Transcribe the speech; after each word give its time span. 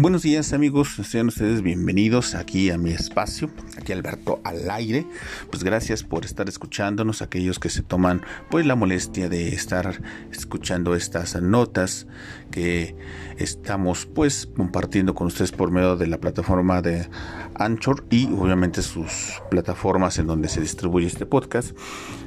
Buenos 0.00 0.22
días 0.22 0.52
amigos, 0.52 0.90
sean 1.02 1.26
ustedes 1.26 1.60
bienvenidos 1.60 2.36
aquí 2.36 2.70
a 2.70 2.78
mi 2.78 2.92
espacio, 2.92 3.50
Alberto 3.92 4.40
al 4.44 4.70
aire. 4.70 5.06
Pues 5.50 5.64
gracias 5.64 6.02
por 6.02 6.24
estar 6.24 6.48
escuchándonos, 6.48 7.22
aquellos 7.22 7.58
que 7.58 7.70
se 7.70 7.82
toman 7.82 8.22
pues 8.50 8.66
la 8.66 8.74
molestia 8.74 9.28
de 9.28 9.48
estar 9.48 10.00
escuchando 10.30 10.94
estas 10.94 11.40
notas 11.40 12.06
que 12.50 12.96
estamos 13.36 14.06
pues 14.06 14.48
compartiendo 14.56 15.14
con 15.14 15.26
ustedes 15.26 15.52
por 15.52 15.70
medio 15.70 15.96
de 15.96 16.06
la 16.06 16.18
plataforma 16.18 16.82
de 16.82 17.08
Anchor 17.54 18.04
y 18.10 18.26
obviamente 18.26 18.82
sus 18.82 19.40
plataformas 19.50 20.18
en 20.18 20.26
donde 20.26 20.48
se 20.48 20.60
distribuye 20.60 21.06
este 21.06 21.26
podcast 21.26 21.76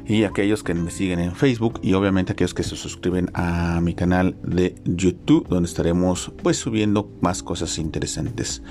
y 0.06 0.24
aquellos 0.24 0.64
que 0.64 0.74
me 0.74 0.92
siguen 0.92 1.20
en 1.20 1.36
Facebook 1.36 1.80
y 1.82 1.94
obviamente 1.94 2.34
aquellos 2.34 2.54
que 2.54 2.64
se 2.64 2.76
suscriben 2.76 3.30
a 3.34 3.80
mi 3.82 3.94
canal 3.94 4.36
de 4.44 4.76
YouTube 4.86 5.48
donde 5.48 5.68
estaremos 5.68 6.32
pues 6.42 6.58
subiendo 6.58 7.12
más 7.22 7.44
cosas 7.44 7.78
interesantes. 7.78 8.62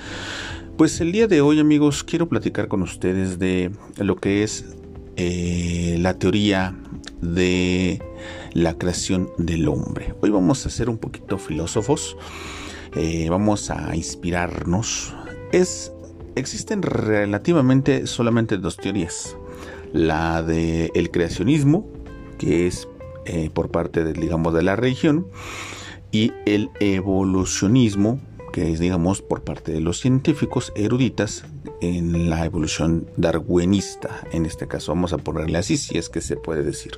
Pues 0.81 0.99
el 0.99 1.11
día 1.11 1.27
de 1.27 1.41
hoy 1.41 1.59
amigos 1.59 2.03
quiero 2.03 2.27
platicar 2.27 2.67
con 2.67 2.81
ustedes 2.81 3.37
de 3.37 3.69
lo 3.97 4.15
que 4.15 4.41
es 4.41 4.65
eh, 5.15 5.95
la 5.99 6.17
teoría 6.17 6.75
de 7.21 8.01
la 8.53 8.75
creación 8.79 9.29
del 9.37 9.67
hombre. 9.67 10.15
Hoy 10.21 10.31
vamos 10.31 10.65
a 10.65 10.71
ser 10.71 10.89
un 10.89 10.97
poquito 10.97 11.37
filósofos, 11.37 12.17
eh, 12.95 13.27
vamos 13.29 13.69
a 13.69 13.95
inspirarnos. 13.95 15.13
Es, 15.51 15.93
existen 16.33 16.81
relativamente 16.81 18.07
solamente 18.07 18.57
dos 18.57 18.75
teorías 18.77 19.37
la 19.93 20.41
del 20.41 20.89
el 20.95 21.11
creacionismo, 21.11 21.87
que 22.39 22.65
es 22.65 22.87
eh, 23.25 23.51
por 23.53 23.69
parte 23.69 24.03
de, 24.03 24.13
digamos, 24.13 24.51
de 24.55 24.63
la 24.63 24.75
religión, 24.75 25.27
y 26.11 26.33
el 26.47 26.71
evolucionismo, 26.79 28.19
que 28.51 28.71
es, 28.71 28.79
digamos, 28.79 29.21
por 29.21 29.43
parte 29.43 29.71
de 29.71 29.79
los 29.79 29.99
científicos 29.99 30.71
eruditas 30.75 31.45
en 31.81 32.29
la 32.29 32.45
evolución 32.45 33.07
darwinista. 33.17 34.21
En 34.31 34.45
este 34.45 34.67
caso 34.67 34.91
vamos 34.91 35.13
a 35.13 35.17
ponerle 35.17 35.57
así, 35.57 35.77
si 35.77 35.97
es 35.97 36.09
que 36.09 36.21
se 36.21 36.35
puede 36.35 36.63
decir. 36.63 36.93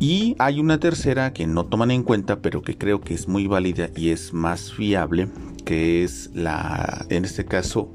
Y 0.00 0.36
hay 0.38 0.60
una 0.60 0.78
tercera 0.78 1.32
que 1.32 1.46
no 1.46 1.66
toman 1.66 1.90
en 1.90 2.04
cuenta, 2.04 2.40
pero 2.40 2.62
que 2.62 2.78
creo 2.78 3.00
que 3.00 3.14
es 3.14 3.26
muy 3.26 3.46
válida 3.46 3.90
y 3.96 4.10
es 4.10 4.32
más 4.32 4.72
fiable, 4.72 5.28
que 5.64 6.04
es 6.04 6.30
la, 6.34 7.04
en 7.08 7.24
este 7.24 7.44
caso, 7.44 7.90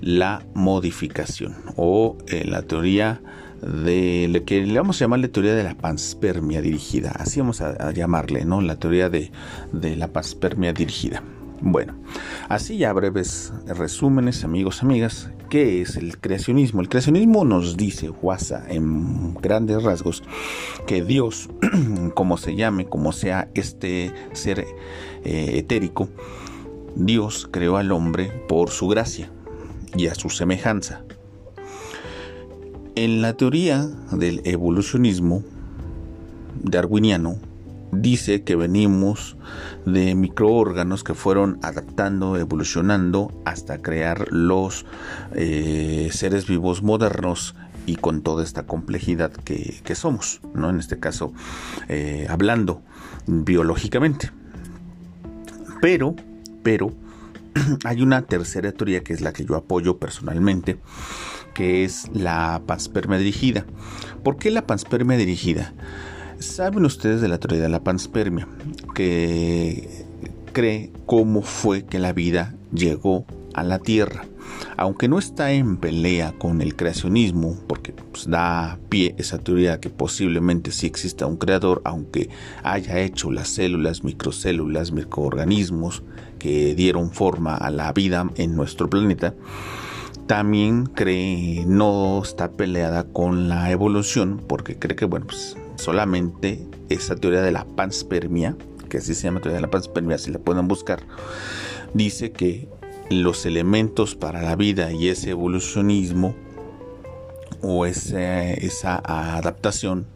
la 0.00 0.46
modificación 0.54 1.56
o 1.76 2.16
eh, 2.28 2.44
la 2.46 2.62
teoría 2.62 3.20
de 3.62 4.28
lo 4.28 4.44
que 4.44 4.62
le 4.62 4.78
vamos 4.78 5.00
a 5.00 5.04
llamar 5.04 5.20
la 5.20 5.28
teoría 5.28 5.54
de 5.54 5.64
la 5.64 5.74
panspermia 5.74 6.62
dirigida. 6.62 7.10
Así 7.10 7.40
vamos 7.40 7.60
a, 7.60 7.92
llamarle, 7.92 8.44
¿no? 8.44 8.60
La 8.60 8.76
teoría 8.76 9.08
de, 9.08 9.30
la 9.72 10.08
panspermia 10.08 10.72
dirigida. 10.72 11.22
Bueno, 11.62 11.94
así 12.48 12.78
ya 12.78 12.92
breves 12.94 13.52
resúmenes, 13.66 14.44
amigos, 14.44 14.82
amigas, 14.82 15.30
¿qué 15.50 15.82
es 15.82 15.96
el 15.96 16.16
creacionismo? 16.18 16.80
El 16.80 16.88
creacionismo 16.88 17.44
nos 17.44 17.76
dice, 17.76 18.08
Huasa, 18.08 18.64
en 18.68 19.34
grandes 19.34 19.82
rasgos, 19.82 20.22
que 20.86 21.04
Dios, 21.04 21.50
como 22.14 22.38
se 22.38 22.56
llame, 22.56 22.86
como 22.86 23.12
sea 23.12 23.50
este 23.52 24.10
ser 24.32 24.60
eh, 24.60 25.58
etérico, 25.58 26.08
Dios 26.96 27.46
creó 27.50 27.76
al 27.76 27.92
hombre 27.92 28.32
por 28.48 28.70
su 28.70 28.88
gracia, 28.88 29.30
y 29.96 30.06
a 30.06 30.14
su 30.14 30.30
semejanza. 30.30 31.04
En 33.02 33.22
la 33.22 33.32
teoría 33.32 33.88
del 34.12 34.42
evolucionismo 34.44 35.42
darwiniano, 36.62 37.38
dice 37.92 38.42
que 38.42 38.56
venimos 38.56 39.38
de 39.86 40.14
microórganos 40.14 41.02
que 41.02 41.14
fueron 41.14 41.58
adaptando, 41.62 42.36
evolucionando 42.36 43.32
hasta 43.46 43.80
crear 43.80 44.30
los 44.30 44.84
eh, 45.34 46.10
seres 46.12 46.46
vivos 46.46 46.82
modernos 46.82 47.54
y 47.86 47.96
con 47.96 48.20
toda 48.20 48.44
esta 48.44 48.66
complejidad 48.66 49.32
que, 49.32 49.94
somos, 49.94 50.42
¿no? 50.52 50.68
En 50.68 50.78
este 50.78 51.00
caso, 51.00 51.32
eh, 51.88 52.26
hablando 52.28 52.82
biológicamente. 53.26 54.30
Pero, 55.80 56.16
pero, 56.62 56.92
hay 57.84 58.02
una 58.02 58.20
tercera 58.20 58.72
teoría 58.72 59.02
que 59.02 59.14
es 59.14 59.22
la 59.22 59.32
que 59.32 59.46
yo 59.46 59.56
apoyo 59.56 59.96
personalmente, 59.96 60.78
que 61.54 61.84
es 61.84 62.08
la 62.12 62.62
panspermia 62.66 63.18
dirigida. 63.18 63.64
¿Por 64.22 64.36
qué 64.36 64.50
la 64.50 64.66
panspermia 64.66 65.16
dirigida? 65.16 65.72
Saben 66.38 66.84
ustedes 66.84 67.20
de 67.20 67.28
la 67.28 67.38
teoría 67.38 67.62
de 67.62 67.68
la 67.68 67.84
panspermia, 67.84 68.48
que 68.94 70.06
cree 70.52 70.90
cómo 71.06 71.42
fue 71.42 71.84
que 71.84 71.98
la 71.98 72.12
vida 72.12 72.54
llegó 72.72 73.26
a 73.54 73.62
la 73.62 73.78
Tierra. 73.78 74.24
Aunque 74.76 75.08
no 75.08 75.18
está 75.18 75.52
en 75.52 75.76
pelea 75.76 76.32
con 76.38 76.60
el 76.60 76.74
creacionismo, 76.74 77.56
porque 77.66 77.92
pues, 77.92 78.28
da 78.28 78.78
pie 78.88 79.14
esa 79.18 79.38
teoría 79.38 79.80
que 79.80 79.90
posiblemente 79.90 80.72
sí 80.72 80.86
exista 80.86 81.26
un 81.26 81.36
creador, 81.36 81.82
aunque 81.84 82.30
haya 82.62 82.98
hecho 83.00 83.30
las 83.30 83.48
células, 83.48 84.04
microcélulas, 84.04 84.92
microorganismos 84.92 86.02
que 86.38 86.74
dieron 86.74 87.10
forma 87.12 87.56
a 87.56 87.70
la 87.70 87.92
vida 87.92 88.28
en 88.36 88.56
nuestro 88.56 88.88
planeta, 88.88 89.34
también 90.30 90.86
cree 90.86 91.64
no 91.66 92.22
está 92.22 92.52
peleada 92.52 93.02
con 93.02 93.48
la 93.48 93.72
evolución, 93.72 94.40
porque 94.46 94.78
cree 94.78 94.94
que 94.94 95.04
bueno, 95.04 95.26
pues 95.26 95.56
solamente 95.74 96.64
esa 96.88 97.16
teoría 97.16 97.42
de 97.42 97.50
la 97.50 97.64
panspermia, 97.64 98.56
que 98.88 98.98
así 98.98 99.16
se 99.16 99.24
llama 99.24 99.40
teoría 99.40 99.56
de 99.56 99.62
la 99.62 99.72
panspermia, 99.72 100.18
si 100.18 100.30
la 100.30 100.38
pueden 100.38 100.68
buscar, 100.68 101.00
dice 101.94 102.30
que 102.30 102.68
los 103.10 103.44
elementos 103.44 104.14
para 104.14 104.40
la 104.40 104.54
vida 104.54 104.92
y 104.92 105.08
ese 105.08 105.30
evolucionismo 105.30 106.36
o 107.60 107.84
esa 107.84 109.02
adaptación 109.04 110.06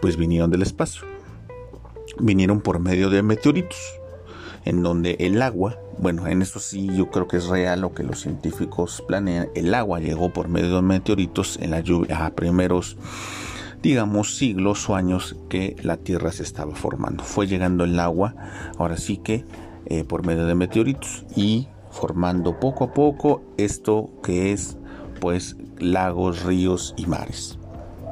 pues 0.00 0.16
vinieron 0.16 0.50
del 0.50 0.62
espacio. 0.62 1.02
Vinieron 2.20 2.62
por 2.62 2.78
medio 2.78 3.10
de 3.10 3.22
meteoritos 3.22 4.00
en 4.66 4.82
donde 4.82 5.16
el 5.18 5.40
agua 5.40 5.78
bueno 5.98 6.26
en 6.26 6.42
eso 6.42 6.60
sí 6.60 6.90
yo 6.94 7.10
creo 7.10 7.26
que 7.26 7.38
es 7.38 7.46
real 7.46 7.80
lo 7.80 7.94
que 7.94 8.02
los 8.02 8.20
científicos 8.20 9.02
planean 9.08 9.48
el 9.54 9.74
agua 9.74 10.00
llegó 10.00 10.32
por 10.32 10.48
medio 10.48 10.76
de 10.76 10.82
meteoritos 10.82 11.58
en 11.62 11.70
la 11.70 11.80
lluvia 11.80 12.26
a 12.26 12.34
primeros 12.34 12.98
digamos 13.82 14.36
siglos 14.36 14.90
o 14.90 14.94
años 14.94 15.36
que 15.48 15.76
la 15.82 15.96
tierra 15.96 16.32
se 16.32 16.42
estaba 16.42 16.74
formando 16.74 17.24
fue 17.24 17.46
llegando 17.46 17.84
el 17.84 17.98
agua 17.98 18.34
ahora 18.76 18.98
sí 18.98 19.16
que 19.16 19.46
eh, 19.86 20.04
por 20.04 20.26
medio 20.26 20.46
de 20.46 20.54
meteoritos 20.54 21.24
y 21.34 21.68
formando 21.90 22.60
poco 22.60 22.84
a 22.84 22.92
poco 22.92 23.42
esto 23.56 24.10
que 24.22 24.52
es 24.52 24.76
pues 25.20 25.56
lagos, 25.78 26.42
ríos 26.42 26.94
y 26.96 27.06
mares. 27.06 27.58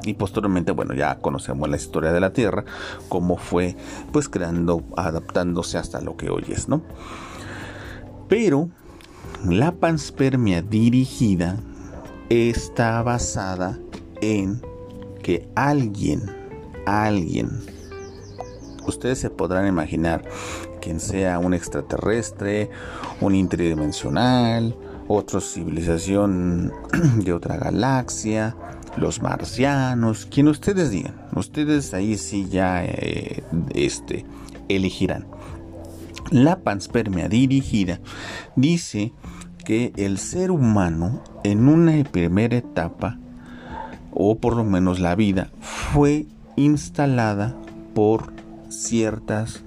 Y 0.05 0.13
posteriormente, 0.13 0.71
bueno, 0.71 0.93
ya 0.93 1.19
conocemos 1.19 1.67
la 1.69 1.77
historia 1.77 2.11
de 2.11 2.19
la 2.19 2.31
Tierra, 2.33 2.63
cómo 3.09 3.37
fue 3.37 3.75
pues 4.11 4.29
creando, 4.29 4.83
adaptándose 4.95 5.77
hasta 5.77 6.01
lo 6.01 6.15
que 6.15 6.29
hoy 6.29 6.45
es, 6.49 6.69
¿no? 6.69 6.83
Pero 8.27 8.69
la 9.43 9.71
panspermia 9.73 10.61
dirigida 10.61 11.57
está 12.29 13.01
basada 13.03 13.77
en 14.21 14.61
que 15.21 15.49
alguien, 15.55 16.21
alguien, 16.85 17.49
ustedes 18.87 19.19
se 19.19 19.29
podrán 19.29 19.67
imaginar 19.67 20.23
quien 20.81 20.99
sea 20.99 21.39
un 21.39 21.53
extraterrestre, 21.53 22.69
un 23.21 23.35
interdimensional, 23.35 24.75
otra 25.07 25.41
civilización 25.41 26.71
de 27.23 27.33
otra 27.33 27.57
galaxia, 27.57 28.55
los 28.97 29.21
marcianos, 29.21 30.25
quien 30.25 30.47
ustedes 30.47 30.91
digan. 30.91 31.15
Ustedes 31.35 31.93
ahí 31.93 32.17
sí 32.17 32.47
ya 32.49 32.83
eh, 32.85 33.43
este, 33.73 34.25
elegirán. 34.69 35.27
La 36.31 36.59
panspermia 36.59 37.29
dirigida 37.29 37.99
dice 38.55 39.13
que 39.63 39.93
el 39.97 40.17
ser 40.17 40.51
humano 40.51 41.21
en 41.43 41.67
una 41.67 42.03
primera 42.03 42.57
etapa, 42.57 43.19
o 44.11 44.37
por 44.39 44.55
lo 44.55 44.63
menos 44.63 44.99
la 44.99 45.15
vida, 45.15 45.51
fue 45.59 46.25
instalada 46.55 47.55
por 47.93 48.33
ciertas 48.69 49.63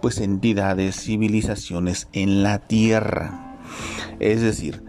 pues 0.00 0.18
entidades, 0.18 0.96
civilizaciones 0.96 2.08
en 2.12 2.42
la 2.42 2.58
tierra. 2.58 3.56
Es 4.18 4.40
decir, 4.40 4.82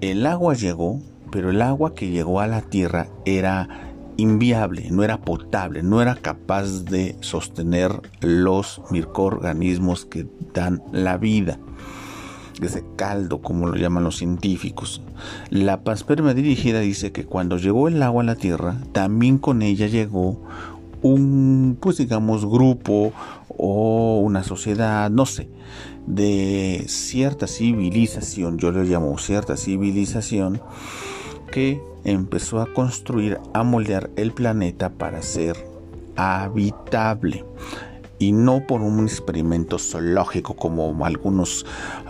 el 0.00 0.26
agua 0.26 0.54
llegó, 0.54 1.00
pero 1.34 1.50
el 1.50 1.62
agua 1.62 1.96
que 1.96 2.10
llegó 2.10 2.38
a 2.38 2.46
la 2.46 2.60
tierra 2.60 3.08
era 3.24 3.68
inviable, 4.16 4.88
no 4.92 5.02
era 5.02 5.20
potable, 5.20 5.82
no 5.82 6.00
era 6.00 6.14
capaz 6.14 6.84
de 6.84 7.16
sostener 7.22 7.90
los 8.20 8.80
microorganismos 8.92 10.04
que 10.04 10.28
dan 10.54 10.80
la 10.92 11.16
vida. 11.16 11.58
Ese 12.62 12.84
caldo, 12.94 13.42
como 13.42 13.66
lo 13.66 13.74
llaman 13.74 14.04
los 14.04 14.18
científicos. 14.18 15.02
La 15.50 15.82
panspermia 15.82 16.34
dirigida 16.34 16.78
dice 16.78 17.10
que 17.10 17.24
cuando 17.24 17.58
llegó 17.58 17.88
el 17.88 18.00
agua 18.00 18.22
a 18.22 18.26
la 18.26 18.36
tierra, 18.36 18.76
también 18.92 19.38
con 19.38 19.62
ella 19.62 19.88
llegó 19.88 20.40
un, 21.02 21.76
pues 21.80 21.96
digamos, 21.96 22.46
grupo 22.46 23.12
o 23.48 24.20
una 24.20 24.44
sociedad, 24.44 25.10
no 25.10 25.26
sé, 25.26 25.48
de 26.06 26.84
cierta 26.86 27.48
civilización, 27.48 28.56
yo 28.56 28.70
le 28.70 28.84
llamo 28.84 29.18
cierta 29.18 29.56
civilización, 29.56 30.60
que 31.54 31.80
empezó 32.02 32.60
a 32.60 32.74
construir, 32.74 33.38
a 33.52 33.62
moldear 33.62 34.10
el 34.16 34.32
planeta 34.32 34.90
para 34.90 35.22
ser 35.22 35.56
habitable 36.16 37.44
y 38.18 38.32
no 38.32 38.66
por 38.66 38.80
un 38.80 39.04
experimento 39.04 39.78
zoológico 39.78 40.56
como 40.56 41.06
algunas 41.06 41.64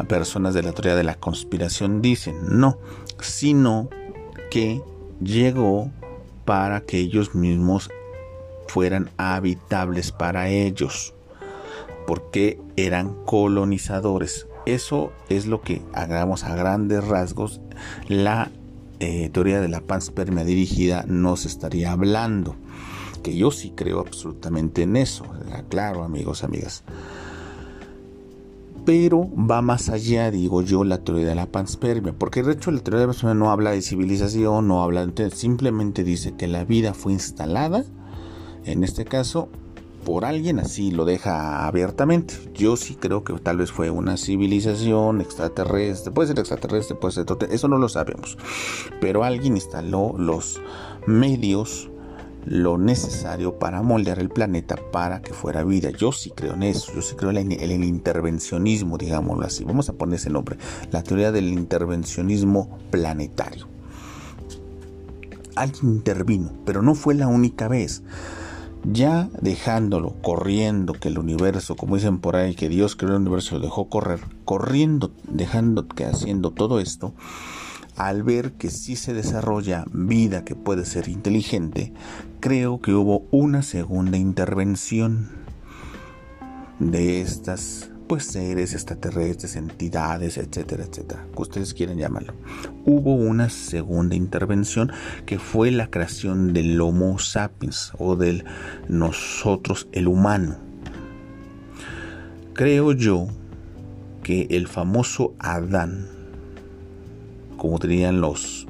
personas 0.08 0.55
de 0.55 0.62
la 0.62 0.73
teoría 0.73 0.96
de 0.96 1.05
la 1.05 1.17
conspiración 1.17 2.00
dicen, 2.00 2.37
no, 2.58 2.79
sino 3.20 3.91
que 4.50 4.81
llegó 5.23 5.90
para 6.47 6.81
que 6.81 7.00
ellos 7.00 7.35
mismos 7.35 7.90
fueran 8.67 9.11
habitables 9.19 10.11
para 10.11 10.49
ellos, 10.49 11.12
porque 12.06 12.58
eran 12.76 13.14
colonizadores. 13.26 14.47
Eso 14.64 15.12
es 15.29 15.44
lo 15.44 15.61
que 15.61 15.82
hagamos 15.93 16.44
a 16.44 16.56
grandes 16.56 17.06
rasgos 17.06 17.61
la 18.08 18.50
eh, 19.00 19.31
teoría 19.31 19.61
de 19.61 19.69
la 19.69 19.81
panspermia 19.81 20.44
dirigida 20.44 21.05
nos 21.06 21.46
estaría 21.46 21.93
hablando. 21.93 22.56
Que 23.23 23.37
yo 23.37 23.50
sí 23.50 23.73
creo 23.75 24.00
absolutamente 24.00 24.82
en 24.82 24.96
eso, 24.96 25.25
claro 25.69 26.05
amigos, 26.05 26.44
amigas. 26.44 26.85
Pero 28.85 29.31
va 29.35 29.62
más 29.62 29.88
allá, 29.88 30.31
digo 30.31 30.61
yo, 30.61 30.85
la 30.85 30.99
teoría 30.99 31.29
de 31.29 31.35
la 31.35 31.46
panspermia, 31.46 32.12
porque 32.12 32.43
de 32.43 32.52
hecho 32.52 32.70
la 32.70 32.81
teoría 32.81 33.00
de 33.00 33.06
la 33.06 33.12
panspermia 33.12 33.35
no 33.35 33.50
habla 33.50 33.70
de 33.70 33.81
civilización, 33.81 34.69
no 34.69 34.82
habla, 34.82 35.11
simplemente 35.32 36.05
dice 36.05 36.35
que 36.37 36.47
la 36.49 36.64
vida 36.64 36.93
fue 36.93 37.12
instalada, 37.12 37.85
en 38.67 38.85
este 38.85 39.06
caso, 39.06 39.49
por 40.04 40.24
alguien 40.24 40.60
así 40.60 40.90
lo 40.90 41.04
deja 41.04 41.66
abiertamente. 41.66 42.34
Yo 42.54 42.76
sí 42.76 42.94
creo 42.94 43.24
que 43.24 43.32
tal 43.34 43.58
vez 43.58 43.72
fue 43.72 43.90
una 43.90 44.16
civilización 44.16 45.20
extraterrestre, 45.20 46.12
puede 46.12 46.28
ser 46.28 46.38
extraterrestre, 46.38 46.96
puede 46.96 47.14
ser 47.14 47.26
eso 47.50 47.68
no 47.68 47.78
lo 47.78 47.88
sabemos. 47.88 48.36
Pero 49.00 49.24
alguien 49.24 49.54
instaló 49.56 50.14
los 50.18 50.60
medios, 51.06 51.90
lo 52.44 52.76
necesario 52.76 53.58
para 53.58 53.82
moldear 53.82 54.18
el 54.18 54.28
planeta 54.28 54.76
para 54.92 55.22
que 55.22 55.32
fuera 55.32 55.64
vida. 55.64 55.90
Yo 55.90 56.12
sí 56.12 56.30
creo 56.30 56.54
en 56.54 56.64
eso, 56.64 56.92
yo 56.94 57.02
sí 57.02 57.14
creo 57.16 57.30
en 57.30 57.52
el, 57.52 57.84
intervencionismo, 57.84 58.98
digámoslo 58.98 59.46
así. 59.46 59.64
Vamos 59.64 59.88
a 59.88 59.94
poner 59.94 60.16
ese 60.16 60.30
nombre, 60.30 60.58
la 60.90 61.02
teoría 61.02 61.32
del 61.32 61.48
intervencionismo 61.48 62.78
planetario. 62.90 63.66
Alguien 65.56 65.94
intervino, 65.94 66.52
pero 66.66 66.82
no 66.82 66.94
fue 66.94 67.14
la 67.14 67.28
única 67.28 67.68
vez 67.68 68.02
ya 68.84 69.28
dejándolo, 69.40 70.14
corriendo, 70.22 70.92
que 70.92 71.08
el 71.08 71.19
universo, 71.19 71.76
como 71.76 71.96
dicen 71.96 72.19
por 72.19 72.36
ahí, 72.36 72.54
que 72.54 72.69
Dios 72.69 72.96
creó 72.96 73.12
el 73.12 73.22
universo, 73.22 73.56
lo 73.56 73.62
dejó 73.62 73.88
correr, 73.88 74.20
corriendo, 74.44 75.12
dejando 75.28 75.88
que 75.88 76.04
haciendo 76.04 76.50
todo 76.50 76.81
esto, 76.81 77.14
al 77.96 78.22
ver 78.22 78.52
que 78.52 78.70
sí 78.70 78.96
se 78.96 79.14
desarrolla 79.14 79.84
vida 79.92 80.44
que 80.44 80.54
puede 80.54 80.84
ser 80.84 81.08
inteligente, 81.08 81.92
creo 82.40 82.81
que 82.81 82.92
hubo 82.92 83.25
una 83.31 83.62
segunda 83.62 84.19
intervención 84.19 85.30
de 86.78 87.20
estas 87.20 87.90
pues 88.14 88.26
seres 88.26 88.75
extraterrestres, 88.75 89.56
entidades, 89.56 90.38
etcétera, 90.38 90.84
etcétera, 90.84 91.26
que 91.34 91.43
ustedes 91.43 91.75
quieren 91.75 91.99
llamarlo. 91.99 92.32
Hubo 92.84 93.12
una 93.16 93.49
segunda 93.49 94.14
intervención 94.14 94.93
que 95.26 95.40
fue 95.40 95.72
la 95.72 95.90
creación 95.90 96.52
del 96.52 96.81
Homo 96.81 97.19
sapiens 97.19 97.90
o 97.99 98.14
del 98.14 98.44
nosotros, 98.87 99.88
el 99.90 100.06
humano. 100.06 100.58
Creo 102.52 102.93
yo 102.93 103.26
que 104.22 104.46
el 104.49 104.69
famoso 104.69 105.34
Adán, 105.40 106.06
como 107.56 107.81
dirían 107.81 108.20
los 108.20 108.69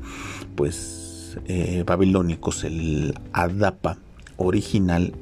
pues 0.56 1.36
eh, 1.44 1.84
babilónicos, 1.86 2.64
el 2.64 3.12
Adapa 3.34 3.98
original 4.38 5.12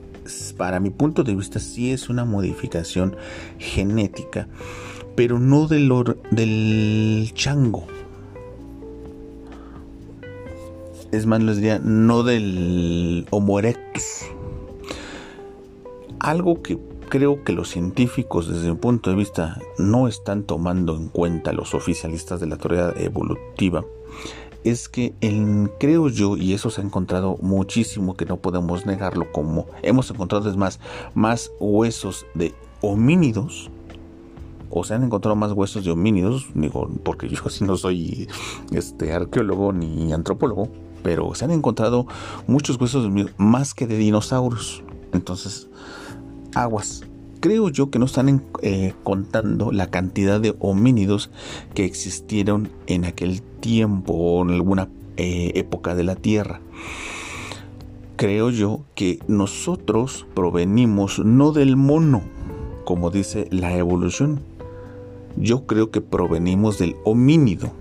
para 0.57 0.81
mi 0.81 0.91
punto 0.91 1.25
de 1.25 1.35
vista, 1.35 1.59
sí 1.59 1.93
es 1.93 2.09
una 2.09 2.25
modificación 2.25 3.17
genética, 3.59 4.49
pero 5.17 5.39
no 5.39 5.67
del, 5.67 5.93
del 6.31 7.31
chango. 7.35 7.87
Es 11.11 11.27
más, 11.27 11.43
les 11.43 11.57
diría, 11.57 11.79
no 11.79 12.23
del 12.23 13.27
Homo 13.31 13.59
erectus. 13.59 14.23
Algo 16.21 16.63
que 16.63 16.79
creo 17.09 17.45
que 17.45 17.53
los 17.53 17.69
científicos, 17.69 18.49
desde 18.49 18.71
mi 18.71 18.77
punto 18.77 19.11
de 19.11 19.17
vista, 19.17 19.61
no 19.77 20.09
están 20.09 20.45
tomando 20.45 20.97
en 20.97 21.09
cuenta 21.09 21.53
los 21.53 21.75
oficialistas 21.75 22.41
de 22.41 22.47
la 22.47 22.57
teoría 22.57 22.95
evolutiva 22.97 23.85
es 24.65 24.89
que 24.89 25.15
creo 25.79 26.09
yo, 26.09 26.37
y 26.37 26.53
eso 26.53 26.71
se 26.71 26.81
ha 26.81 26.85
encontrado 26.85 27.39
muchísimo, 27.41 28.17
que 28.17 28.27
no 28.27 28.37
podemos 28.37 28.87
negarlo, 28.87 29.31
como 29.33 29.67
hemos 29.83 30.11
encontrado 30.11 30.49
es 30.49 30.57
más, 30.57 30.81
más 31.15 31.51
huesos 31.59 32.27
de 32.35 32.55
homínidos, 32.81 33.71
o 34.71 34.85
se 34.85 34.95
han 34.95 35.05
encontrado 35.05 35.37
más 35.37 35.53
huesos 35.53 35.85
de 35.85 35.91
homínidos, 35.91 36.49
digo, 36.55 36.89
porque 37.03 37.29
yo 37.29 37.43
no 37.67 37.77
soy 37.77 38.29
este 38.73 39.13
arqueólogo 39.13 39.73
ni 39.73 40.13
antropólogo, 40.13 40.69
pero 41.03 41.35
se 41.35 41.45
han 41.45 41.51
encontrado 41.51 42.07
muchos 42.47 42.81
huesos 42.81 43.11
más 43.37 43.75
que 43.75 43.87
de 43.87 43.97
dinosaurios. 43.97 44.83
Entonces, 45.13 45.69
aguas, 46.55 47.03
creo 47.43 47.71
yo 47.71 47.91
que 47.91 47.99
no 47.99 48.05
están 48.05 48.45
eh, 48.63 48.95
contando 49.03 49.73
la 49.73 49.91
cantidad 49.91 50.41
de 50.41 50.55
homínidos 50.61 51.29
que 51.75 51.85
existieron 51.85 52.71
en 52.87 53.05
aquel 53.05 53.43
tiempo 53.43 54.13
o 54.13 54.43
en 54.43 54.51
alguna 54.51 54.89
eh, 55.17 55.51
época 55.57 55.97
de 55.97 56.05
la 56.05 56.15
Tierra. 56.15 56.61
Creo 58.15 58.51
yo 58.51 58.85
que 58.95 59.19
nosotros 59.27 60.25
provenimos 60.35 61.19
no 61.19 61.51
del 61.51 61.77
mono, 61.77 62.23
como 62.85 63.11
dice 63.11 63.49
la 63.51 63.77
evolución. 63.77 64.41
Yo 65.37 65.67
creo 65.67 65.91
que 65.91 66.01
provenimos 66.01 66.79
del 66.79 66.95
homínido 67.05 67.73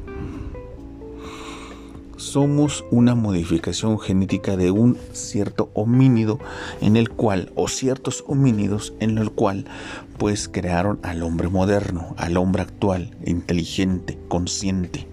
somos 2.22 2.86
una 2.92 3.16
modificación 3.16 4.00
genética 4.00 4.56
de 4.56 4.70
un 4.70 4.96
cierto 5.12 5.72
homínido 5.74 6.40
en 6.80 6.96
el 6.96 7.10
cual, 7.10 7.52
o 7.56 7.68
ciertos 7.68 8.24
homínidos 8.28 8.94
en 9.00 9.18
el 9.18 9.32
cual, 9.32 9.66
pues 10.18 10.48
crearon 10.48 11.00
al 11.02 11.24
hombre 11.24 11.50
moderno, 11.50 12.14
al 12.18 12.38
hombre 12.38 12.62
actual, 12.62 13.18
inteligente, 13.26 14.20
consciente, 14.28 15.08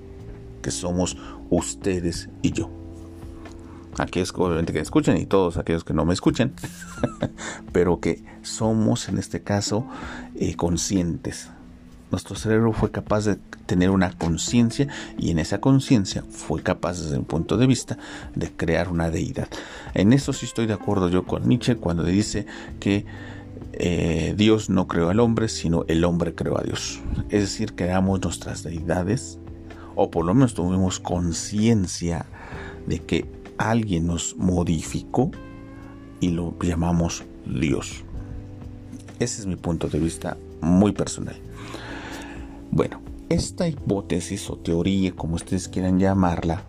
que 0.61 0.71
somos 0.71 1.17
ustedes 1.49 2.29
y 2.43 2.53
yo. 2.53 2.69
Aquellos 3.97 4.33
que 4.33 4.43
obviamente 4.43 4.75
que 4.75 4.81
escuchen 4.81 5.17
y 5.17 5.25
todos 5.25 5.57
aquellos 5.57 5.85
que 5.85 5.95
no 5.95 6.05
me 6.05 6.13
escuchen, 6.13 6.53
pero 7.73 8.01
que 8.01 8.23
somos 8.43 9.09
en 9.09 9.17
este 9.17 9.43
caso 9.43 9.87
eh, 10.37 10.55
conscientes, 10.57 11.49
nuestro 12.11 12.37
cerebro 12.37 12.73
fue 12.75 12.91
capaz 12.91 13.25
de 13.25 13.39
tener 13.69 13.91
una 13.91 14.11
conciencia 14.13 14.89
y 15.19 15.31
en 15.31 15.39
esa 15.39 15.61
conciencia 15.61 16.25
fue 16.29 16.63
capaz 16.63 17.03
desde 17.03 17.19
un 17.19 17.25
punto 17.25 17.59
de 17.59 17.67
vista 17.67 17.99
de 18.35 18.51
crear 18.51 18.89
una 18.89 19.11
deidad. 19.11 19.47
En 19.95 20.13
eso 20.13 20.33
sí 20.33 20.47
estoy 20.47 20.67
de 20.67 20.73
acuerdo 20.73 21.11
yo 21.11 21.25
con 21.25 21.47
Nietzsche 21.47 21.77
cuando 21.77 22.03
dice 22.03 22.47
que 22.81 23.05
eh, 23.75 24.35
Dios 24.37 24.71
no 24.71 24.89
creó 24.89 25.11
al 25.11 25.21
hombre, 25.21 25.49
sino 25.49 25.85
el 25.87 26.05
hombre 26.05 26.35
creó 26.35 26.59
a 26.59 26.63
Dios. 26.63 27.01
Es 27.29 27.43
decir, 27.43 27.75
creamos 27.75 28.23
nuestras 28.23 28.63
deidades 28.65 29.39
o 29.95 30.11
por 30.11 30.25
lo 30.25 30.33
menos 30.33 30.55
tuvimos 30.55 30.99
conciencia 30.99 32.25
de 32.87 33.01
que 33.01 33.31
alguien 33.59 34.07
nos 34.07 34.35
modificó 34.37 35.31
y 36.21 36.31
lo 36.31 36.59
llamamos 36.61 37.25
Dios. 37.45 38.03
Ese 39.19 39.41
es 39.43 39.47
mi 39.47 39.57
punto 39.57 39.89
de 39.89 39.99
vista 39.99 40.39
muy 40.63 40.93
personal. 40.93 41.37
Bueno, 42.71 43.01
esta 43.29 43.69
hipótesis 43.69 44.49
o 44.51 44.57
teoría, 44.57 45.13
como 45.13 45.35
ustedes 45.35 45.69
quieran 45.69 45.99
llamarla, 45.99 46.63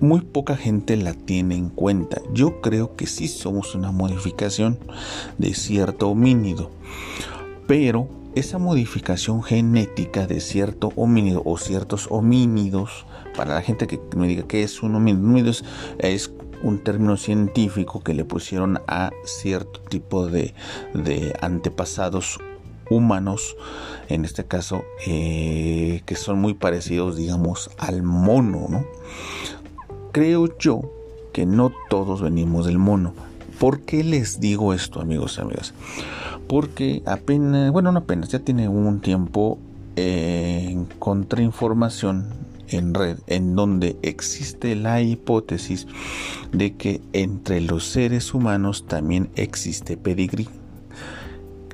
muy 0.00 0.20
poca 0.20 0.56
gente 0.56 0.96
la 0.96 1.12
tiene 1.12 1.56
en 1.56 1.68
cuenta. 1.68 2.22
Yo 2.32 2.60
creo 2.60 2.96
que 2.96 3.06
sí 3.06 3.28
somos 3.28 3.74
una 3.74 3.90
modificación 3.90 4.78
de 5.38 5.54
cierto 5.54 6.08
homínido, 6.08 6.70
pero 7.66 8.08
esa 8.34 8.58
modificación 8.58 9.42
genética 9.42 10.26
de 10.26 10.40
cierto 10.40 10.92
homínido 10.96 11.42
o 11.44 11.58
ciertos 11.58 12.06
homínidos, 12.10 13.06
para 13.36 13.54
la 13.54 13.62
gente 13.62 13.86
que 13.86 14.00
me 14.16 14.28
diga 14.28 14.44
que 14.44 14.62
es 14.62 14.82
un 14.82 14.94
homínido, 14.94 15.52
es 15.98 16.32
un 16.62 16.78
término 16.78 17.16
científico 17.16 18.00
que 18.00 18.14
le 18.14 18.24
pusieron 18.24 18.80
a 18.86 19.10
cierto 19.24 19.80
tipo 19.80 20.26
de, 20.26 20.54
de 20.94 21.36
antepasados 21.40 22.38
humanos, 22.90 23.56
en 24.08 24.24
este 24.24 24.44
caso, 24.44 24.82
eh, 25.06 26.02
que 26.06 26.16
son 26.16 26.40
muy 26.40 26.54
parecidos, 26.54 27.16
digamos, 27.16 27.70
al 27.78 28.02
mono, 28.02 28.66
¿no? 28.68 28.84
Creo 30.12 30.56
yo 30.58 30.82
que 31.32 31.46
no 31.46 31.72
todos 31.90 32.22
venimos 32.22 32.66
del 32.66 32.78
mono. 32.78 33.14
¿Por 33.58 33.80
qué 33.80 34.04
les 34.04 34.40
digo 34.40 34.72
esto, 34.72 35.00
amigos 35.00 35.36
y 35.38 35.40
amigas? 35.40 35.74
Porque 36.46 37.02
apenas, 37.06 37.72
bueno, 37.72 37.92
no 37.92 38.00
apenas, 38.00 38.30
ya 38.30 38.38
tiene 38.38 38.68
un 38.68 39.00
tiempo 39.00 39.58
eh, 39.96 40.68
encontré 40.70 41.42
información 41.42 42.26
en 42.68 42.94
red 42.94 43.18
en 43.26 43.56
donde 43.56 43.96
existe 44.02 44.76
la 44.76 45.00
hipótesis 45.00 45.88
de 46.52 46.74
que 46.74 47.00
entre 47.12 47.60
los 47.60 47.84
seres 47.84 48.32
humanos 48.32 48.86
también 48.86 49.28
existe 49.34 49.96
pedigrí. 49.96 50.48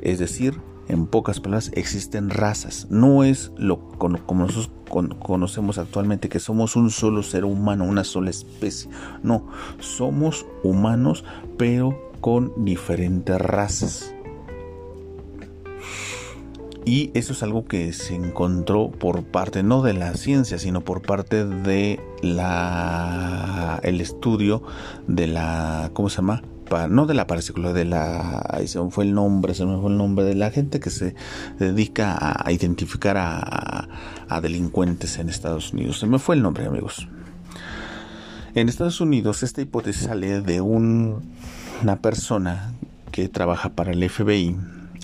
Es 0.01 0.19
decir, 0.19 0.55
en 0.89 1.07
pocas 1.07 1.41
palabras, 1.41 1.71
existen 1.75 2.31
razas. 2.31 2.87
No 2.91 3.25
es 3.25 3.53
lo 3.57 3.89
como 3.89 4.45
nosotros 4.47 4.71
conocemos 5.19 5.79
actualmente 5.79 6.29
que 6.29 6.41
somos 6.41 6.77
un 6.77 6.91
solo 6.91 7.23
ser 7.23 7.45
humano, 7.45 7.85
una 7.85 8.05
sola 8.05 8.31
especie. 8.31 8.91
No, 9.23 9.47
somos 9.81 10.47
humanos 10.63 11.25
pero 11.57 12.13
con 12.21 12.53
diferentes 12.65 13.41
razas. 13.41 14.15
Y 16.87 17.11
eso 17.15 17.33
es 17.33 17.43
algo 17.43 17.65
que 17.65 17.95
se 17.95 18.15
encontró 18.15 18.91
por 18.91 19.25
parte 19.25 19.63
no 19.63 19.81
de 19.81 19.95
la 19.95 20.13
ciencia, 20.15 20.59
sino 20.59 20.83
por 20.83 21.01
parte 21.01 21.47
de 21.47 21.99
la 22.21 23.81
el 23.83 24.03
estudio 24.03 24.63
de 25.09 25.27
la 25.27 25.91
¿cómo 25.95 26.11
se 26.11 26.17
llama? 26.17 26.43
No 26.89 27.07
de 27.07 27.15
la 27.15 27.27
parapsicología, 27.27 27.73
de 27.73 27.85
la 27.85 28.45
ahí 28.49 28.69
se 28.69 28.81
me 28.81 28.91
fue 28.91 29.05
el 29.05 29.15
nombre, 29.15 29.55
se 29.55 29.65
me 29.65 29.81
fue 29.81 29.91
el 29.91 29.97
nombre 29.97 30.25
de 30.25 30.35
la 30.35 30.51
gente 30.51 30.81
que 30.81 30.91
se 30.91 31.15
dedica 31.59 32.17
a, 32.19 32.53
identificar 32.53 33.17
a, 33.19 34.41
delincuentes 34.41 35.19
en 35.19 35.29
Estados 35.29 35.73
Unidos. 35.73 36.01
Se 36.01 36.07
me 36.07 36.19
fue 36.19 36.35
el 36.35 36.43
nombre, 36.43 36.67
amigos. 36.67 37.09
En 38.55 38.69
Estados 38.69 39.01
Unidos 39.01 39.43
esta 39.43 39.63
hipótesis 39.63 40.07
sale 40.07 40.41
de 40.41 40.61
una 40.61 41.97
persona 42.01 42.73
que 43.11 43.29
trabaja 43.29 43.71
para 43.71 43.93
el 43.93 44.09
FBI 44.09 44.57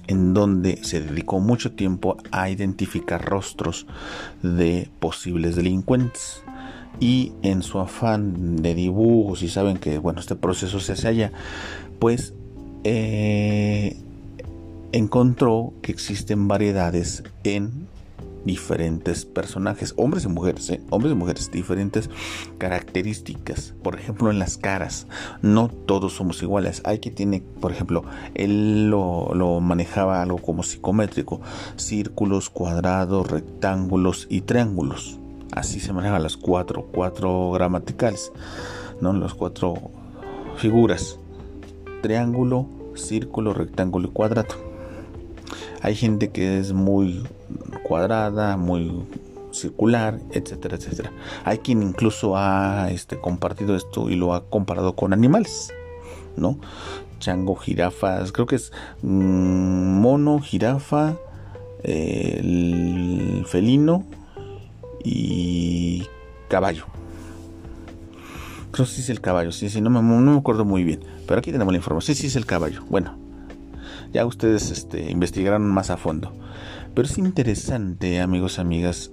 en 0.06 0.34
donde 0.34 0.80
se 0.82 1.00
dedicó 1.00 1.38
mucho 1.38 1.72
tiempo 1.72 2.16
a 2.32 2.50
identificar 2.50 3.24
rostros 3.24 3.86
de 4.42 4.90
posibles 4.98 5.56
delincuentes 5.56 6.42
y 6.98 7.32
en 7.42 7.62
su 7.62 7.78
afán 7.78 8.56
de 8.56 8.74
dibujos 8.74 9.42
y 9.42 9.48
saben 9.48 9.78
que 9.78 9.98
bueno 9.98 10.20
este 10.20 10.36
proceso 10.36 10.80
se 10.80 10.92
hace 10.92 11.08
allá 11.08 11.32
pues 11.98 12.34
eh, 12.84 13.96
encontró 14.92 15.72
que 15.82 15.92
existen 15.92 16.48
variedades 16.48 17.22
en 17.44 17.88
diferentes 18.44 19.24
personajes, 19.26 19.94
hombres 19.96 20.24
y 20.24 20.28
mujeres, 20.28 20.70
¿eh? 20.70 20.80
hombres 20.90 21.12
y 21.12 21.16
mujeres, 21.16 21.50
diferentes 21.50 22.10
características. 22.58 23.74
Por 23.82 23.98
ejemplo, 23.98 24.30
en 24.30 24.38
las 24.38 24.56
caras, 24.56 25.06
no 25.42 25.68
todos 25.68 26.14
somos 26.14 26.42
iguales. 26.42 26.82
Hay 26.84 26.98
que 26.98 27.10
tiene, 27.10 27.42
por 27.60 27.72
ejemplo, 27.72 28.04
él 28.34 28.88
lo, 28.88 29.34
lo 29.34 29.60
manejaba 29.60 30.22
algo 30.22 30.38
como 30.38 30.62
psicométrico, 30.62 31.40
círculos, 31.76 32.50
cuadrados, 32.50 33.30
rectángulos 33.30 34.26
y 34.30 34.42
triángulos. 34.42 35.19
Así 35.52 35.80
se 35.80 35.92
manejan 35.92 36.22
las 36.22 36.36
cuatro, 36.36 36.86
cuatro 36.92 37.50
gramaticales, 37.50 38.32
¿no? 39.00 39.12
Las 39.12 39.34
cuatro 39.34 39.74
figuras. 40.56 41.18
Triángulo, 42.02 42.66
círculo, 42.94 43.52
rectángulo 43.52 44.08
y 44.08 44.12
cuadrado. 44.12 44.54
Hay 45.82 45.96
gente 45.96 46.30
que 46.30 46.58
es 46.58 46.72
muy 46.72 47.26
cuadrada, 47.82 48.56
muy 48.56 49.02
circular, 49.50 50.20
etcétera, 50.30 50.76
etcétera. 50.76 51.10
Hay 51.44 51.58
quien 51.58 51.82
incluso 51.82 52.36
ha 52.36 52.90
este, 52.92 53.18
compartido 53.18 53.74
esto 53.74 54.08
y 54.08 54.14
lo 54.14 54.34
ha 54.34 54.44
comparado 54.44 54.94
con 54.94 55.12
animales, 55.12 55.72
¿no? 56.36 56.58
Chango, 57.18 57.56
jirafas, 57.56 58.30
creo 58.30 58.46
que 58.46 58.56
es 58.56 58.72
mm, 59.02 60.00
mono, 60.00 60.38
jirafa, 60.38 61.16
el 61.82 63.44
felino 63.48 64.04
y 65.04 66.06
caballo. 66.48 66.86
Creo 68.70 68.86
que 68.86 68.92
sí 68.92 69.00
es 69.00 69.10
el 69.10 69.20
caballo, 69.20 69.52
sí, 69.52 69.68
sí, 69.68 69.80
no 69.80 69.90
me, 69.90 70.36
acuerdo 70.36 70.64
muy 70.64 70.84
bien. 70.84 71.00
Pero 71.26 71.38
aquí 71.40 71.50
tenemos 71.50 71.72
la 71.72 71.78
información, 71.78 72.14
sí, 72.14 72.22
sí 72.22 72.26
es 72.28 72.36
el 72.36 72.46
caballo. 72.46 72.84
Bueno, 72.88 73.16
ya 74.12 74.24
ustedes 74.26 74.70
este, 74.70 75.10
investigarán 75.10 75.62
más 75.62 75.90
a 75.90 75.96
fondo. 75.96 76.32
Pero 76.94 77.06
es 77.06 77.18
interesante, 77.18 78.20
amigos 78.20 78.58
amigas, 78.58 79.10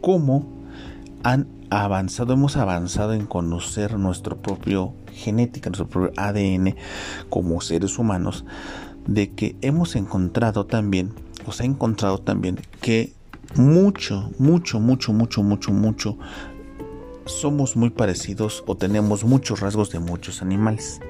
cómo 0.00 0.46
han 1.22 1.46
avanzado, 1.70 2.34
hemos 2.34 2.56
avanzado 2.56 3.14
en 3.14 3.26
conocer 3.26 3.98
nuestro 3.98 4.36
propio 4.42 4.92
genética, 5.12 5.70
nuestro 5.70 5.88
propio 5.88 6.12
ADN 6.16 6.76
como 7.28 7.60
seres 7.60 7.98
humanos, 7.98 8.44
de 9.06 9.30
que 9.30 9.56
hemos 9.62 9.96
encontrado 9.96 10.66
también, 10.66 11.12
o 11.46 11.52
se 11.52 11.62
ha 11.62 11.66
encontrado 11.66 12.18
también 12.18 12.60
que 12.80 13.14
mucho, 13.56 14.30
mucho, 14.38 14.80
mucho, 14.80 15.12
mucho, 15.12 15.42
mucho, 15.42 15.72
mucho 15.72 16.18
somos 17.26 17.76
muy 17.76 17.90
parecidos 17.90 18.64
o 18.66 18.76
tenemos 18.76 19.24
muchos 19.24 19.60
rasgos 19.60 19.90
de 19.90 19.98
muchos 19.98 20.42
animales. 20.42 21.00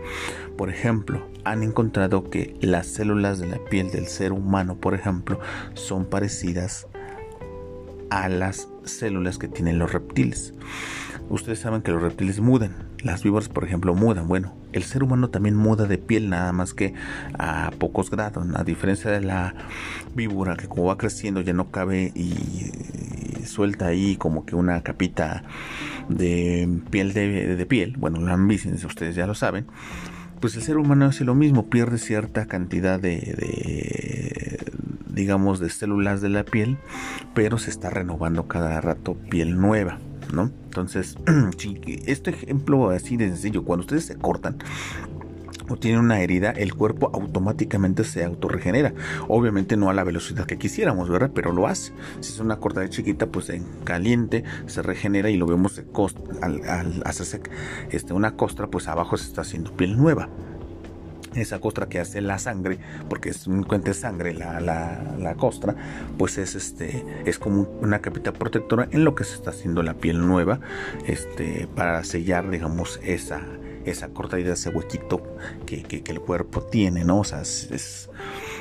Por 0.57 0.71
ejemplo, 0.71 1.27
han 1.45 1.63
encontrado 1.63 2.29
que 2.29 2.57
las 2.61 2.87
células 2.87 3.39
de 3.39 3.49
la 3.49 3.59
piel 3.59 3.91
del 3.91 4.07
ser 4.07 4.33
humano, 4.33 4.77
por 4.77 4.95
ejemplo, 4.95 5.39
son 5.75 6.05
parecidas 6.05 6.87
a 8.11 8.29
las 8.29 8.69
células 8.85 9.39
que 9.39 9.49
tienen 9.49 9.79
los 9.79 9.93
reptiles. 9.93 10.55
Ustedes 11.31 11.61
saben 11.61 11.83
que 11.83 11.93
los 11.93 12.03
reptiles 12.03 12.41
mudan, 12.41 12.91
las 13.03 13.23
víboras 13.23 13.49
por 13.49 13.65
ejemplo 13.65 13.95
mudan. 13.95 14.29
Bueno, 14.29 14.55
el 14.73 14.83
ser 14.85 15.03
humano 15.03 15.31
también 15.31 15.57
muda 15.57 15.87
de 15.87 15.99
piel 15.99 16.31
nada 16.31 16.53
más 16.53 16.75
que 16.75 16.95
a 17.39 17.71
pocos 17.79 18.11
grados, 18.11 18.47
a 18.55 18.65
diferencia 18.65 19.11
de 19.11 19.21
la 19.21 19.55
víbora 20.15 20.57
que 20.57 20.69
como 20.69 20.85
va 20.85 20.99
creciendo 20.99 21.41
ya 21.41 21.53
no 21.53 21.71
cabe 21.71 22.13
y 22.15 22.73
suelta 23.47 23.87
ahí 23.87 24.17
como 24.17 24.47
que 24.47 24.57
una 24.57 24.83
capita 24.83 25.45
de 26.09 26.69
piel 26.91 27.13
de, 27.13 27.67
piel, 27.69 27.97
bueno, 27.99 28.21
la 28.21 28.35
ambicien, 28.35 28.75
ustedes 28.75 29.15
ya 29.15 29.27
lo 29.27 29.35
saben, 29.35 29.67
pues 30.41 30.57
el 30.57 30.63
ser 30.63 30.77
humano 30.77 31.07
hace 31.07 31.25
lo 31.25 31.35
mismo, 31.35 31.69
pierde 31.69 31.99
cierta 31.99 32.47
cantidad 32.47 32.99
de, 32.99 34.59
digamos, 35.09 35.61
de 35.61 35.71
células 35.71 36.21
de 36.21 36.29
la 36.31 36.45
piel, 36.45 36.79
pero 37.35 37.59
se 37.59 37.71
está 37.71 37.91
renovando 37.91 38.49
cada 38.49 38.81
rato 38.81 39.15
piel 39.15 39.61
nueva. 39.61 39.99
¿No? 40.33 40.51
Entonces, 40.65 41.17
este 42.07 42.31
ejemplo 42.31 42.91
así 42.91 43.17
de 43.17 43.29
sencillo, 43.29 43.65
cuando 43.65 43.83
ustedes 43.83 44.07
se 44.07 44.17
cortan, 44.17 44.59
o 45.69 45.77
tiene 45.77 45.99
una 45.99 46.21
herida, 46.21 46.51
el 46.51 46.75
cuerpo 46.75 47.11
automáticamente 47.15 48.05
se 48.05 48.25
autorregenera. 48.25 48.93
Obviamente 49.29 49.77
no 49.77 49.91
a 49.91 49.95
la 49.95 50.05
velocidad 50.05 50.47
que 50.47 50.59
quisiéramos, 50.59 51.09
¿verdad? 51.09 51.31
Pero 51.35 51.53
lo 51.53 51.67
hace. 51.67 51.93
Si 52.21 52.33
es 52.33 52.41
una 52.41 52.57
cortada 52.57 52.89
chiquita, 52.89 53.27
pues 53.27 53.49
en 53.51 53.65
caliente 53.85 54.45
se 54.67 54.83
regenera 54.83 55.31
y 55.31 55.37
lo 55.37 55.47
vemos 55.47 55.81
al, 56.43 57.03
hacerse 57.05 57.41
este, 57.91 58.13
una 58.13 58.37
costra, 58.37 58.67
pues 58.69 58.89
abajo 58.89 59.17
se 59.17 59.29
está 59.29 59.43
haciendo 59.43 59.73
piel 59.73 59.97
nueva 59.97 60.29
esa 61.35 61.61
costra 61.61 61.89
que 61.89 61.99
hace 61.99 62.21
la 62.21 62.39
sangre, 62.39 62.79
porque 63.09 63.31
es 63.31 63.47
un 63.47 63.63
cuente 63.63 63.95
sangre 63.95 64.35
la, 64.35 64.61
la, 64.61 65.15
la, 65.19 65.35
costra, 65.35 65.75
pues 66.19 66.39
es 66.39 66.55
este 66.55 67.05
es 67.25 67.39
como 67.39 67.63
una 67.81 68.01
capita 68.01 68.33
protectora 68.33 68.89
en 68.91 69.05
lo 69.05 69.15
que 69.15 69.25
se 69.25 69.35
está 69.35 69.51
haciendo 69.51 69.83
la 69.83 69.95
piel 69.95 70.27
nueva, 70.27 70.61
este, 71.07 71.69
para 71.75 72.05
sellar, 72.05 72.51
digamos, 72.51 73.01
esa, 73.03 73.43
esa 73.85 74.09
cortadita, 74.09 74.53
ese 74.53 74.71
huequito 74.71 75.23
que, 75.67 76.03
el 76.07 76.21
cuerpo 76.21 76.63
tiene, 76.63 77.05
¿no? 77.05 77.21
O 77.21 77.25
sea, 77.25 77.43
es, 77.43 78.11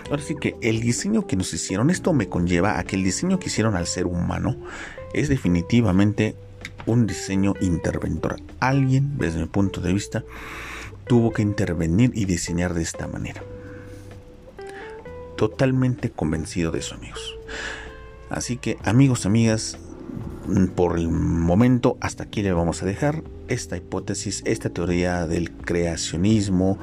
Ahora 0.10 0.24
sí 0.24 0.36
que 0.36 0.56
el 0.62 0.82
diseño 0.82 1.26
que 1.26 1.36
nos 1.36 1.54
hicieron, 1.54 1.90
esto 1.90 2.12
me 2.14 2.28
conlleva 2.28 2.80
a 2.80 2.84
que 2.84 2.96
el 2.96 3.04
diseño 3.04 3.40
que 3.40 3.48
hicieron 3.48 3.76
al 3.76 3.88
ser 3.88 4.08
humano 4.08 4.58
es 5.14 5.30
definitivamente 5.30 6.36
un 6.86 7.08
diseño 7.08 7.54
interventor. 7.62 8.38
Alguien, 8.60 9.18
desde 9.18 9.40
mi 9.40 9.46
punto 9.46 9.80
de 9.80 9.94
vista, 9.94 10.24
tuvo 11.12 11.34
que 11.34 11.42
intervenir 11.42 12.12
y 12.14 12.24
diseñar 12.24 12.74
de 12.74 12.84
esta 12.84 13.06
manera. 13.06 13.44
Totalmente 15.36 16.10
convencido 16.10 16.72
de 16.72 16.80
eso, 16.80 16.96
amigos. 16.96 17.36
Así 18.30 18.56
que, 18.56 18.78
amigos, 18.86 19.26
amigas, 19.26 19.78
por 20.74 20.98
el 20.98 21.10
momento 21.10 21.98
hasta 22.00 22.24
aquí 22.24 22.42
le 22.42 22.54
vamos 22.54 22.82
a 22.82 22.86
dejar 22.86 23.24
esta 23.50 23.76
hipótesis, 23.76 24.42
esta 24.46 24.70
teoría 24.70 25.28
del 25.28 25.52
creacionismo, 25.52 26.78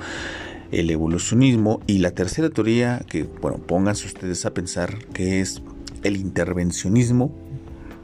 el 0.73 0.91
evolucionismo 0.91 1.81
y 1.87 2.01
la 2.01 2.11
tercera 2.11 2.51
teoría 2.51 3.01
que, 3.09 3.23
bueno, 3.23 3.57
pónganse 3.57 4.09
ustedes 4.09 4.45
a 4.45 4.53
pensar 4.53 5.07
que 5.15 5.41
es 5.41 5.63
el 6.03 6.19
intervencionismo, 6.19 7.35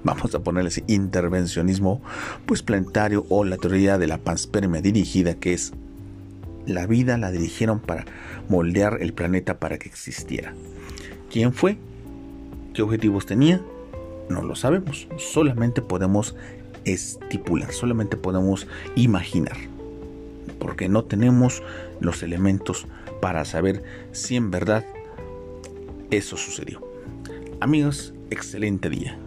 vamos 0.05 0.35
a 0.35 0.39
ponerle 0.39 0.69
así, 0.69 0.85
intervencionismo 0.87 2.01
pues 2.47 2.63
planetario 2.63 3.27
o 3.29 3.45
la 3.45 3.59
teoría 3.59 3.99
de 3.99 4.07
la 4.07 4.17
panspermia 4.17 4.81
dirigida 4.81 5.35
que 5.35 5.53
es 5.53 5.75
la 6.67 6.87
vida 6.87 7.19
la 7.19 7.31
dirigieron 7.31 7.81
para 7.81 8.05
moldear 8.49 8.99
el 9.01 9.13
planeta 9.13 9.59
para 9.59 9.79
que 9.79 9.89
existiera. 9.89 10.55
¿Quién 11.31 11.53
fue? 11.53 11.79
¿Qué 12.73 12.83
objetivos 12.83 13.27
tenía? 13.27 13.61
No 14.29 14.43
lo 14.43 14.55
sabemos, 14.55 15.07
solamente 15.19 15.83
podemos 15.83 16.35
estipular, 16.85 17.73
solamente 17.73 18.17
podemos 18.17 18.67
imaginar. 18.97 19.57
porque 20.59 20.89
no 20.89 21.05
tenemos 21.05 21.63
los 22.01 22.23
elementos 22.23 22.87
para 23.21 23.45
saber 23.45 23.83
si 24.13 24.37
en 24.37 24.51
verdad 24.51 24.85
eso 26.11 26.39
sucedió. 26.39 26.81
Amigos, 27.61 28.15
excelente 28.31 28.89
día. 28.89 29.19